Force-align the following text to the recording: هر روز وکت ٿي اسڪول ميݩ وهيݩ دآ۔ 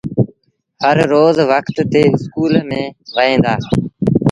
هر 0.83 0.97
روز 1.13 1.35
وکت 1.51 1.77
ٿي 1.91 2.03
اسڪول 2.15 2.53
ميݩ 2.69 2.93
وهيݩ 3.15 3.41
دآ۔ 3.43 3.53